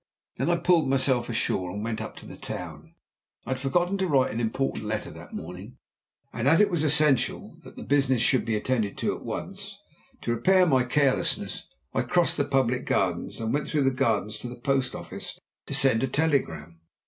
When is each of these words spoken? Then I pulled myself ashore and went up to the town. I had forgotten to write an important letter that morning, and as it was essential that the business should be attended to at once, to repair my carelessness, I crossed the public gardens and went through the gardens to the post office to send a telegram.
Then 0.37 0.49
I 0.49 0.55
pulled 0.55 0.89
myself 0.89 1.29
ashore 1.29 1.69
and 1.69 1.83
went 1.83 2.01
up 2.01 2.15
to 2.15 2.25
the 2.25 2.35
town. 2.35 2.95
I 3.45 3.51
had 3.51 3.59
forgotten 3.59 3.99
to 3.99 4.07
write 4.07 4.31
an 4.31 4.39
important 4.39 4.83
letter 4.85 5.11
that 5.11 5.31
morning, 5.35 5.77
and 6.33 6.47
as 6.47 6.59
it 6.59 6.71
was 6.71 6.83
essential 6.83 7.59
that 7.63 7.75
the 7.75 7.83
business 7.83 8.19
should 8.19 8.43
be 8.43 8.55
attended 8.55 8.97
to 8.97 9.15
at 9.15 9.23
once, 9.23 9.77
to 10.21 10.31
repair 10.33 10.65
my 10.65 10.85
carelessness, 10.85 11.67
I 11.93 12.01
crossed 12.01 12.37
the 12.37 12.45
public 12.45 12.87
gardens 12.87 13.39
and 13.39 13.53
went 13.53 13.67
through 13.67 13.83
the 13.83 13.91
gardens 13.91 14.39
to 14.39 14.49
the 14.49 14.55
post 14.59 14.95
office 14.95 15.37
to 15.67 15.75
send 15.75 16.01
a 16.01 16.07
telegram. 16.07 16.79